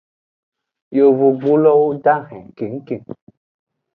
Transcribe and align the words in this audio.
Yovogbulowo 0.97 1.87
dahen 2.03 2.45
kengkeng. 2.57 3.05